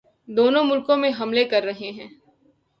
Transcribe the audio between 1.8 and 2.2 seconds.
ہیں